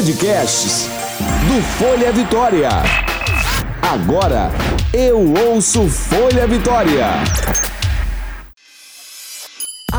[0.00, 0.88] Podcasts
[1.46, 2.70] do Folha Vitória.
[3.82, 4.50] Agora
[4.94, 7.06] eu ouço Folha Vitória.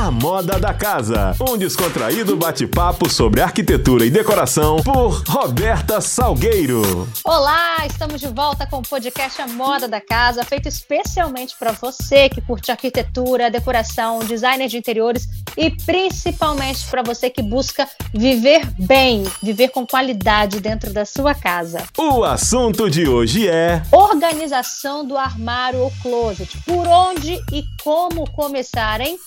[0.02, 7.08] A Moda da Casa, um descontraído bate-papo sobre arquitetura e decoração por Roberta Salgueiro.
[7.24, 12.30] Olá, estamos de volta com o podcast A Moda da Casa, feito especialmente para você
[12.30, 19.24] que curte arquitetura, decoração, designer de interiores e principalmente para você que busca viver bem,
[19.44, 21.84] viver com qualidade dentro da sua casa.
[21.96, 26.58] O assunto de hoje é organização do armário ou closet.
[26.66, 29.20] Por onde e como começar, hein?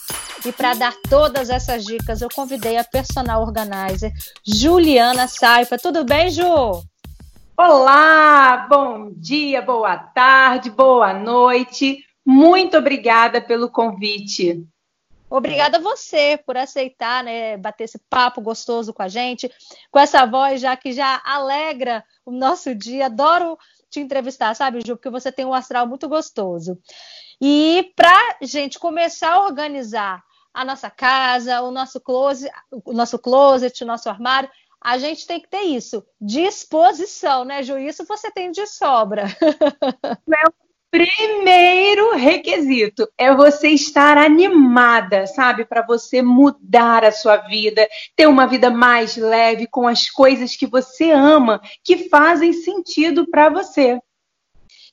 [0.45, 4.12] E para dar todas essas dicas, eu convidei a personal organizer
[4.45, 5.78] Juliana Saifa.
[5.78, 6.83] Tudo bem, Ju?
[7.56, 12.05] Olá, bom dia, boa tarde, boa noite.
[12.27, 14.66] Muito obrigada pelo convite.
[15.30, 19.50] Obrigada a você por aceitar, né, bater esse papo gostoso com a gente,
[19.91, 23.06] com essa voz já que já alegra o nosso dia.
[23.06, 23.56] Adoro
[23.91, 26.78] te entrevistar, sabe, Ju, porque você tem um astral muito gostoso.
[27.41, 30.22] E para gente começar a organizar
[30.55, 34.48] a nossa casa, o nosso closet, o nosso closet, o nosso armário.
[34.80, 37.78] A gente tem que ter isso, disposição, né, Ju?
[37.78, 39.25] Isso você tem de sobra.
[40.32, 40.52] É o
[40.91, 45.64] primeiro requisito é você estar animada, sabe?
[45.64, 50.66] Para você mudar a sua vida, ter uma vida mais leve com as coisas que
[50.66, 53.98] você ama, que fazem sentido para você.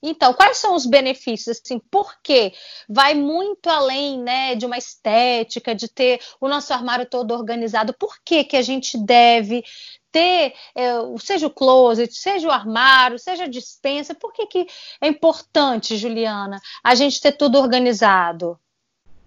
[0.04, 1.62] Então, quais são os benefícios?
[1.64, 2.54] Assim, por quê?
[2.90, 7.94] Vai muito além né, de uma estética, de ter o nosso armário todo organizado.
[7.94, 9.64] Por que, que a gente deve
[10.12, 14.16] ter, é, seja o closet, seja o armário, seja a dispensa?
[14.16, 14.68] Por que, que
[15.00, 18.60] é importante, Juliana, a gente ter tudo organizado?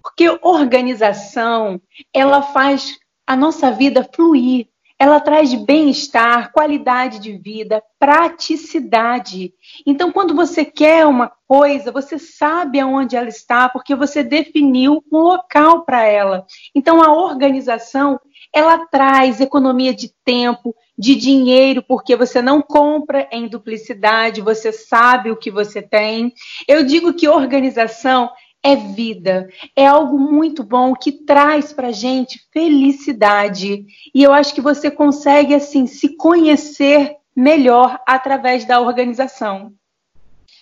[0.02, 1.80] Porque organização,
[2.12, 9.52] ela faz a nossa vida fluir ela traz bem-estar, qualidade de vida, praticidade.
[9.84, 15.18] Então, quando você quer uma coisa, você sabe aonde ela está, porque você definiu um
[15.18, 16.46] local para ela.
[16.74, 18.20] Então, a organização,
[18.54, 25.30] ela traz economia de tempo, de dinheiro, porque você não compra em duplicidade, você sabe
[25.30, 26.32] o que você tem.
[26.68, 28.30] Eu digo que organização
[28.64, 33.84] é vida, é algo muito bom que traz para gente felicidade.
[34.14, 39.74] E eu acho que você consegue assim se conhecer melhor através da organização.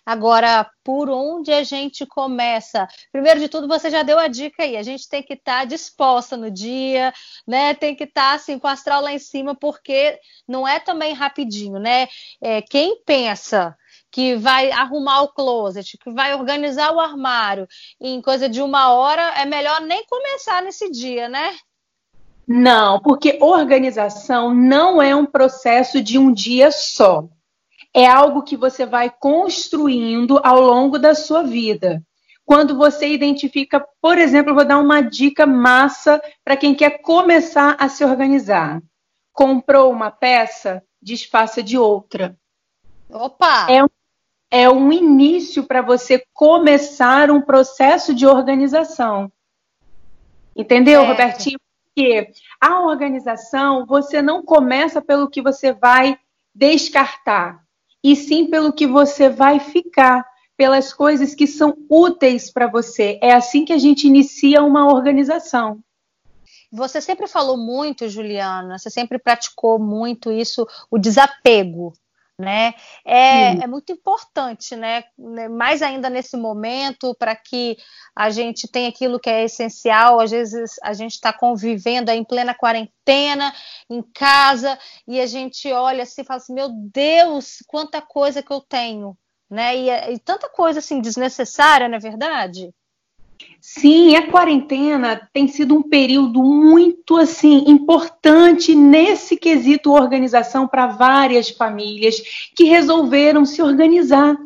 [0.04, 2.88] Agora, por onde a gente começa?
[3.12, 4.76] Primeiro de tudo, você já deu a dica aí.
[4.76, 7.14] A gente tem que estar tá disposta no dia,
[7.46, 7.72] né?
[7.72, 10.18] Tem que estar tá, assim com o astral lá em cima, porque
[10.48, 12.08] não é também rapidinho, né?
[12.40, 13.76] É, quem pensa
[14.12, 17.66] que vai arrumar o closet, que vai organizar o armário
[17.98, 21.56] em coisa de uma hora, é melhor nem começar nesse dia, né?
[22.46, 27.26] Não, porque organização não é um processo de um dia só.
[27.94, 32.02] É algo que você vai construindo ao longo da sua vida.
[32.44, 37.88] Quando você identifica, por exemplo, vou dar uma dica massa para quem quer começar a
[37.88, 38.82] se organizar.
[39.32, 42.36] Comprou uma peça, desfaça de outra.
[43.08, 43.66] Opa!
[43.70, 43.88] É um
[44.52, 49.32] é um início para você começar um processo de organização.
[50.54, 51.58] Entendeu, Robertinho?
[51.86, 52.30] Porque
[52.60, 56.18] a organização, você não começa pelo que você vai
[56.54, 57.64] descartar,
[58.04, 60.22] e sim pelo que você vai ficar,
[60.54, 63.18] pelas coisas que são úteis para você.
[63.22, 65.80] É assim que a gente inicia uma organização.
[66.70, 71.94] Você sempre falou muito, Juliana, você sempre praticou muito isso, o desapego
[72.42, 72.74] né?
[73.04, 75.04] É, é, muito importante, né?
[75.50, 77.76] Mais ainda nesse momento, para que
[78.14, 80.18] a gente tenha aquilo que é essencial.
[80.20, 83.54] Às vezes a gente está convivendo em plena quarentena,
[83.88, 88.52] em casa, e a gente olha assim e fala assim: meu Deus, quanta coisa que
[88.52, 89.16] eu tenho,
[89.48, 89.76] né?
[89.76, 92.74] E, e tanta coisa assim desnecessária, não é verdade?
[93.60, 101.48] Sim, a quarentena tem sido um período muito assim importante nesse quesito organização para várias
[101.48, 102.20] famílias
[102.56, 104.36] que resolveram se organizar.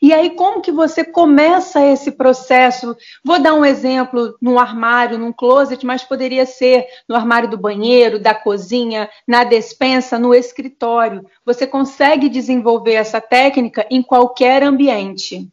[0.00, 2.96] E aí, como que você começa esse processo?
[3.22, 8.18] Vou dar um exemplo no armário, num closet, mas poderia ser no armário do banheiro,
[8.18, 11.26] da cozinha, na despensa, no escritório.
[11.44, 15.46] Você consegue desenvolver essa técnica em qualquer ambiente.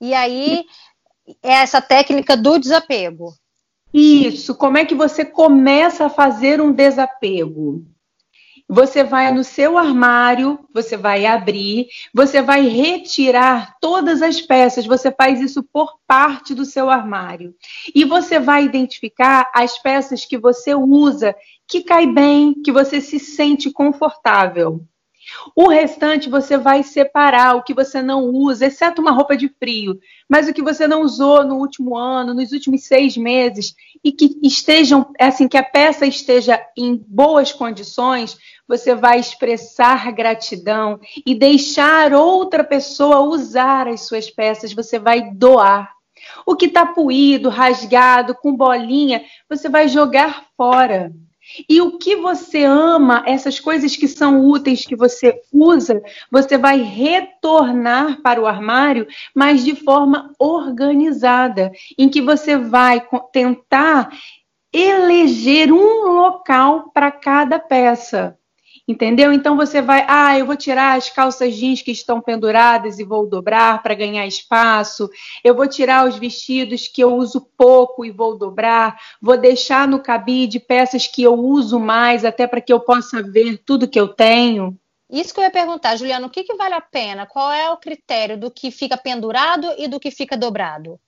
[0.00, 0.64] E aí,
[1.42, 3.34] essa técnica do desapego.
[3.92, 7.84] Isso, como é que você começa a fazer um desapego?
[8.68, 15.10] você vai no seu armário, você vai abrir, você vai retirar todas as peças, você
[15.10, 17.54] faz isso por parte do seu armário.
[17.94, 21.34] E você vai identificar as peças que você usa,
[21.66, 24.84] que cai bem, que você se sente confortável.
[25.54, 29.98] O restante você vai separar o que você não usa, exceto uma roupa de frio,
[30.28, 34.38] mas o que você não usou no último ano, nos últimos seis meses, e que
[34.42, 38.36] estejam, assim, que a peça esteja em boas condições,
[38.66, 45.92] você vai expressar gratidão e deixar outra pessoa usar as suas peças, você vai doar.
[46.44, 51.12] O que está puído, rasgado, com bolinha, você vai jogar fora.
[51.68, 56.80] E o que você ama, essas coisas que são úteis, que você usa, você vai
[56.80, 64.10] retornar para o armário, mas de forma organizada, em que você vai tentar
[64.72, 68.38] eleger um local para cada peça.
[68.88, 69.30] Entendeu?
[69.34, 73.28] Então você vai, ah, eu vou tirar as calças jeans que estão penduradas e vou
[73.28, 75.10] dobrar para ganhar espaço.
[75.44, 78.98] Eu vou tirar os vestidos que eu uso pouco e vou dobrar.
[79.20, 83.58] Vou deixar no cabide peças que eu uso mais, até para que eu possa ver
[83.58, 84.74] tudo que eu tenho.
[85.10, 87.26] Isso que eu ia perguntar, Juliana, o que, que vale a pena?
[87.26, 90.98] Qual é o critério do que fica pendurado e do que fica dobrado?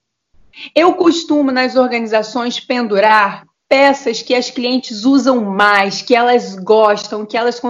[0.75, 7.37] Eu costumo nas organizações pendurar peças que as clientes usam mais, que elas gostam, que
[7.37, 7.61] elas,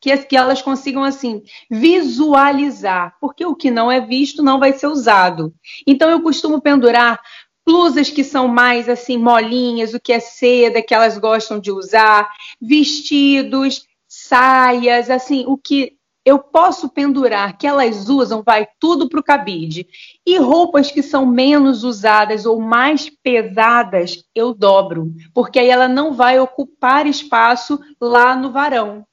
[0.00, 4.86] que, que elas consigam assim visualizar, porque o que não é visto não vai ser
[4.86, 5.52] usado.
[5.86, 7.20] Então eu costumo pendurar
[7.62, 12.30] blusas que são mais assim molinhas, o que é seda, que elas gostam de usar,
[12.58, 15.92] vestidos, saias, assim, o que
[16.24, 19.86] eu posso pendurar que elas usam, vai tudo para o cabide.
[20.26, 26.12] E roupas que são menos usadas ou mais pesadas, eu dobro, porque aí ela não
[26.12, 29.06] vai ocupar espaço lá no varão.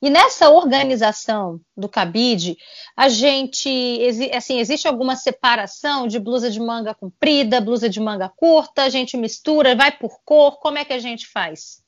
[0.00, 2.56] E nessa organização do cabide,
[2.96, 4.00] a gente,
[4.32, 9.16] assim, existe alguma separação de blusa de manga comprida, blusa de manga curta, a gente
[9.16, 11.82] mistura, vai por cor, como é que a gente faz?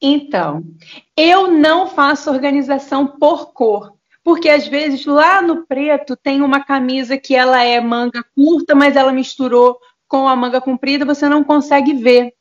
[0.00, 0.62] Então,
[1.16, 7.16] eu não faço organização por cor, porque às vezes lá no preto tem uma camisa
[7.16, 11.94] que ela é manga curta, mas ela misturou com a manga comprida, você não consegue
[11.94, 12.32] ver.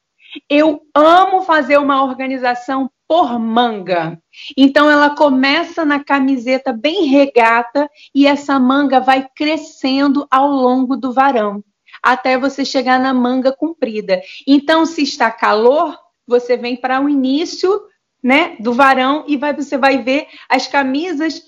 [0.49, 4.19] Eu amo fazer uma organização por manga.
[4.57, 11.13] Então ela começa na camiseta bem regata e essa manga vai crescendo ao longo do
[11.13, 11.63] varão,
[12.01, 14.21] até você chegar na manga comprida.
[14.47, 15.97] Então se está calor,
[16.27, 17.81] você vem para o início
[18.23, 21.43] né, do varão e vai, você vai ver as camisas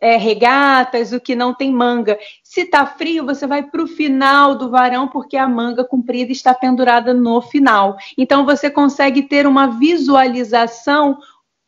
[0.00, 2.18] é, regatas, o que não tem manga.
[2.42, 6.54] Se está frio, você vai para o final do varão, porque a manga comprida está
[6.54, 7.96] pendurada no final.
[8.16, 11.18] Então você consegue ter uma visualização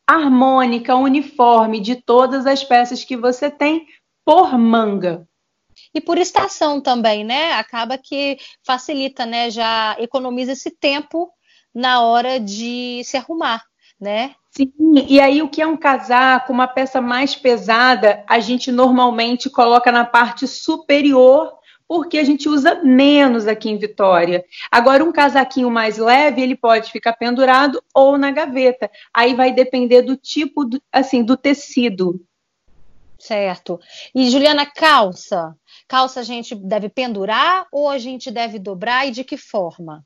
[0.07, 3.85] harmônica, uniforme de todas as peças que você tem
[4.25, 5.27] por manga.
[5.93, 7.53] E por estação também, né?
[7.53, 9.49] Acaba que facilita, né?
[9.49, 11.31] Já economiza esse tempo
[11.77, 13.63] na hora de se arrumar,
[14.01, 14.33] né?
[14.49, 14.73] Sim,
[15.07, 19.91] e aí o que é um casaco, uma peça mais pesada, a gente normalmente coloca
[19.91, 21.53] na parte superior,
[21.87, 24.43] porque a gente usa menos aqui em Vitória.
[24.71, 28.89] Agora, um casaquinho mais leve, ele pode ficar pendurado ou na gaveta.
[29.13, 32.19] Aí vai depender do tipo, do, assim, do tecido.
[33.19, 33.79] Certo.
[34.15, 35.55] E Juliana, calça?
[35.87, 40.03] Calça a gente deve pendurar ou a gente deve dobrar e de que forma?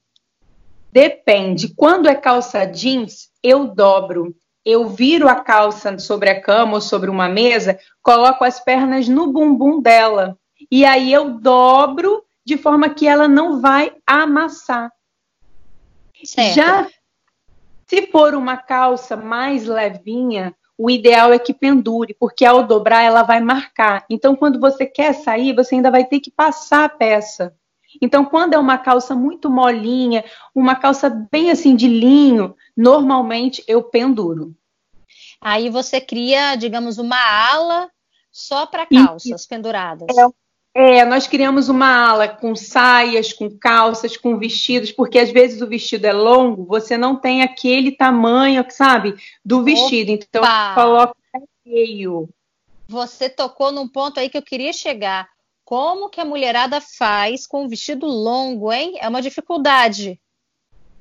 [0.91, 1.73] Depende.
[1.75, 4.35] Quando é calça jeans, eu dobro.
[4.63, 9.31] Eu viro a calça sobre a cama ou sobre uma mesa, coloco as pernas no
[9.31, 10.37] bumbum dela.
[10.69, 14.91] E aí eu dobro de forma que ela não vai amassar.
[16.23, 16.55] Certo.
[16.55, 16.87] Já
[17.87, 23.21] se for uma calça mais levinha, o ideal é que pendure, porque ao dobrar ela
[23.21, 24.05] vai marcar.
[24.09, 27.53] Então, quando você quer sair, você ainda vai ter que passar a peça.
[28.01, 33.83] Então, quando é uma calça muito molinha, uma calça bem assim de linho, normalmente eu
[33.83, 34.55] penduro.
[35.41, 37.89] Aí você cria, digamos, uma ala
[38.31, 40.07] só para calças e, penduradas.
[40.73, 45.61] É, é, nós criamos uma ala com saias, com calças, com vestidos, porque às vezes
[45.61, 50.13] o vestido é longo, você não tem aquele tamanho, sabe, do vestido.
[50.13, 50.25] Opa!
[50.29, 50.43] Então,
[50.75, 51.15] coloca
[51.65, 52.29] meio.
[52.87, 55.29] Você tocou num ponto aí que eu queria chegar.
[55.71, 58.97] Como que a mulherada faz com o vestido longo, hein?
[58.99, 60.19] É uma dificuldade.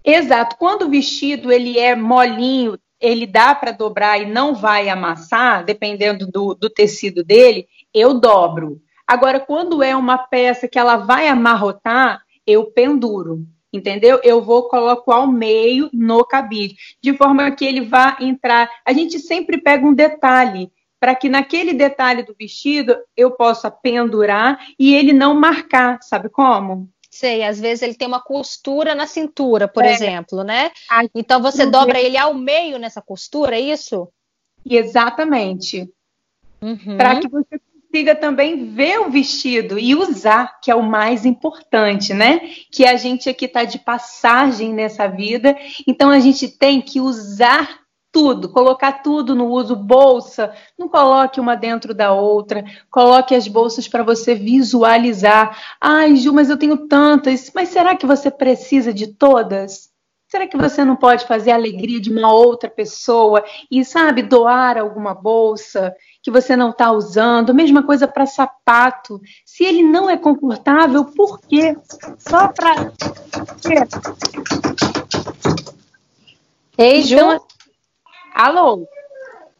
[0.05, 0.55] Exato.
[0.59, 6.25] Quando o vestido ele é molinho, ele dá para dobrar e não vai amassar, dependendo
[6.25, 8.81] do, do tecido dele, eu dobro.
[9.05, 13.45] Agora, quando é uma peça que ela vai amarrotar, eu penduro.
[13.73, 14.21] entendeu?
[14.23, 18.71] Eu vou coloco ao meio no cabide, de forma que ele vá entrar.
[18.87, 20.71] A gente sempre pega um detalhe
[21.01, 26.89] para que naquele detalhe do vestido eu possa pendurar e ele não marcar, sabe como?
[27.11, 29.93] Sei, às vezes ele tem uma costura na cintura, por é.
[29.93, 30.71] exemplo, né?
[31.13, 34.09] Então você dobra ele ao meio nessa costura, é isso?
[34.65, 35.91] Exatamente.
[36.63, 36.97] Uhum.
[36.97, 42.15] Para que você consiga também ver o vestido e usar, que é o mais importante,
[42.15, 42.39] né?
[42.71, 45.57] Que a gente aqui está de passagem nessa vida,
[45.89, 47.81] então a gente tem que usar
[48.13, 53.87] tudo, colocar tudo no uso, bolsa, não coloque uma dentro da outra, coloque as bolsas
[53.87, 55.57] para você visualizar.
[55.81, 59.91] Ai, Ju, mas eu tenho tantas, mas será que você precisa de todas?
[60.31, 64.79] Será que você não pode fazer a alegria de uma outra pessoa e, sabe, doar
[64.79, 67.53] alguma bolsa que você não está usando?
[67.53, 69.21] Mesma coisa para sapato.
[69.45, 71.77] Se ele não é confortável, por quê?
[72.17, 72.93] Só para.
[76.79, 77.17] Ei, Ju.
[77.17, 77.50] Então,
[78.41, 78.89] Alô?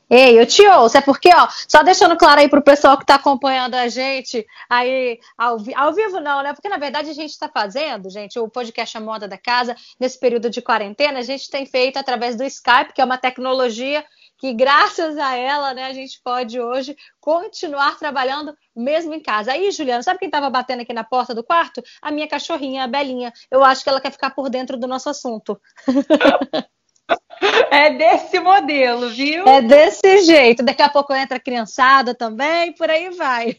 [0.09, 3.17] Ei, eu te ouço, é porque, ó, só deixando claro aí pro pessoal que está
[3.17, 6.55] acompanhando a gente, aí, ao, ao, vivo não, né?
[6.55, 10.19] Porque, na verdade, a gente está fazendo, gente, o podcast A Moda da Casa, nesse
[10.19, 14.03] período de quarentena, a gente tem feito através do Skype, que é uma tecnologia
[14.39, 19.53] que, graças a ela, né, a gente pode hoje continuar trabalhando mesmo em casa.
[19.53, 21.83] Aí, Juliana, sabe quem estava batendo aqui na porta do quarto?
[22.01, 23.31] A minha cachorrinha, a Belinha.
[23.51, 25.61] Eu acho que ela quer ficar por dentro do nosso assunto.
[27.81, 29.49] É desse modelo, viu?
[29.49, 30.63] É desse jeito.
[30.63, 33.57] Daqui a pouco entra a criançada também, por aí vai.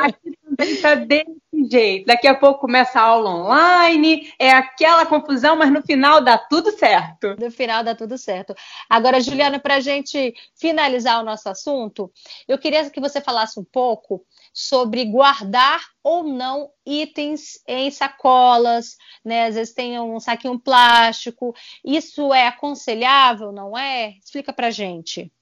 [0.00, 0.38] Aqui
[0.80, 2.06] tá desse jeito.
[2.06, 6.70] Daqui a pouco começa a aula online, é aquela confusão, mas no final dá tudo
[6.72, 7.36] certo.
[7.38, 8.54] No final dá tudo certo.
[8.88, 12.10] Agora, Juliana, para a gente finalizar o nosso assunto,
[12.46, 19.46] eu queria que você falasse um pouco sobre guardar ou não itens em sacolas, né?
[19.46, 21.54] Às vezes tem um saquinho plástico.
[21.84, 24.14] Isso é aconselhável, não é?
[24.22, 25.32] Explica pra gente.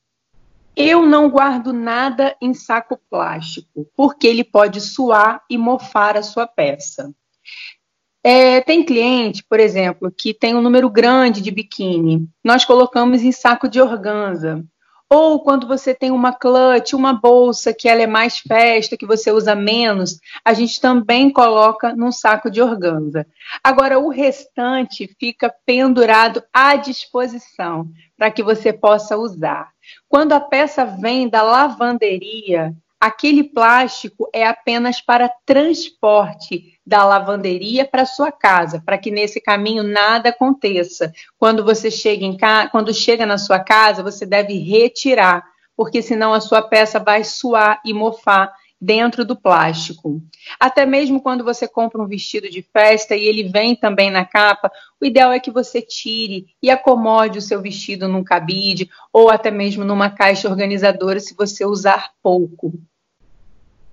[0.76, 6.46] Eu não guardo nada em saco plástico, porque ele pode suar e mofar a sua
[6.46, 7.12] peça.
[8.22, 12.28] É, tem cliente, por exemplo, que tem um número grande de biquíni.
[12.44, 14.62] Nós colocamos em saco de organza.
[15.12, 19.32] Ou quando você tem uma clutch, uma bolsa que ela é mais festa, que você
[19.32, 23.26] usa menos, a gente também coloca num saco de organza.
[23.64, 29.72] Agora, o restante fica pendurado à disposição para que você possa usar.
[30.08, 38.04] Quando a peça vem da lavanderia, aquele plástico é apenas para transporte da lavanderia para
[38.04, 41.12] sua casa, para que nesse caminho nada aconteça.
[41.38, 45.42] Quando você chega em casa, quando chega na sua casa, você deve retirar,
[45.76, 50.22] porque senão a sua peça vai suar e mofar dentro do plástico.
[50.58, 54.72] Até mesmo quando você compra um vestido de festa e ele vem também na capa,
[55.00, 59.50] o ideal é que você tire e acomode o seu vestido num cabide ou até
[59.50, 62.72] mesmo numa caixa organizadora se você usar pouco.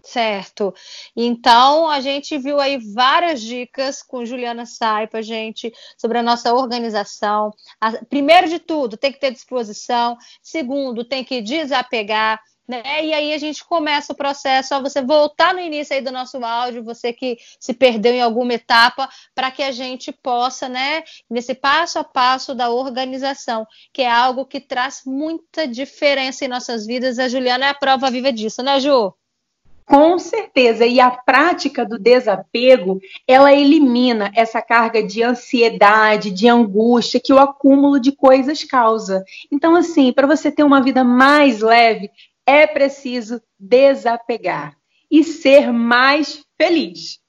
[0.08, 0.74] Certo.
[1.13, 7.53] Então, a gente viu aí várias dicas com Juliana Saipa, gente, sobre a nossa organização.
[8.10, 10.17] primeiro de tudo, tem que ter disposição.
[10.41, 12.39] Segundo, tem que desapegar.
[12.67, 13.05] Né?
[13.05, 16.43] E aí a gente começa o processo, só você voltar no início aí do nosso
[16.43, 21.55] áudio, você que se perdeu em alguma etapa, para que a gente possa, né, nesse
[21.55, 27.19] passo a passo da organização, que é algo que traz muita diferença em nossas vidas.
[27.19, 29.13] A Juliana é a prova viva disso, né, Ju?
[29.86, 37.21] Com certeza, e a prática do desapego, ela elimina essa carga de ansiedade, de angústia
[37.24, 39.24] que o acúmulo de coisas causa.
[39.50, 42.12] Então, assim, para você ter uma vida mais leve,
[42.47, 44.77] é preciso desapegar
[45.11, 47.19] e ser mais feliz.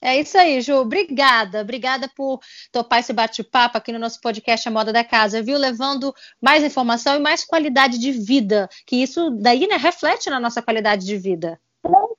[0.00, 0.74] É isso aí, Ju.
[0.78, 1.60] Obrigada.
[1.60, 2.40] Obrigada por
[2.72, 5.56] topar esse bate-papo aqui no nosso podcast A Moda da Casa, viu?
[5.56, 10.60] Levando mais informação e mais qualidade de vida, que isso daí né, reflete na nossa
[10.60, 11.60] qualidade de vida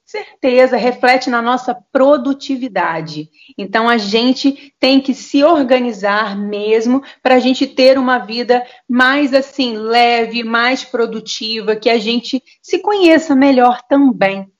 [0.05, 3.29] certeza reflete na nossa produtividade.
[3.57, 9.33] Então a gente tem que se organizar mesmo para a gente ter uma vida mais
[9.33, 14.51] assim leve, mais produtiva, que a gente se conheça melhor também.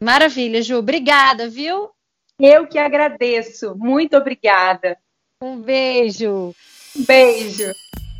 [0.00, 0.78] Maravilha, Ju.
[0.78, 1.90] Obrigada, viu?
[2.38, 3.74] Eu que agradeço.
[3.76, 4.96] Muito obrigada.
[5.42, 6.54] Um beijo.
[6.96, 7.70] Um beijo.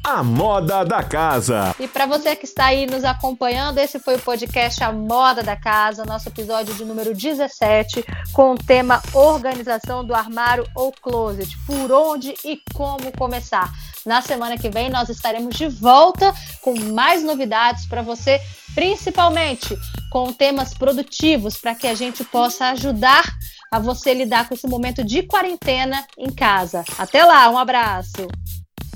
[0.03, 1.75] A moda da casa.
[1.79, 5.57] E para você que está aí nos acompanhando, esse foi o podcast A Moda da
[5.57, 8.03] Casa, nosso episódio de número 17,
[8.33, 11.55] com o tema Organização do Armário ou Closet.
[11.67, 13.71] Por onde e como começar?
[14.07, 18.41] Na semana que vem nós estaremos de volta com mais novidades para você,
[18.75, 19.77] principalmente
[20.11, 23.25] com temas produtivos para que a gente possa ajudar
[23.71, 26.85] a você lidar com esse momento de quarentena em casa.
[26.99, 28.27] Até lá, um abraço.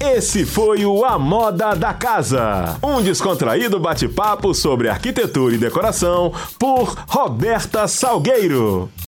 [0.00, 6.94] Esse foi o A Moda da Casa, um descontraído bate-papo sobre arquitetura e decoração por
[7.08, 8.90] Roberta Salgueiro.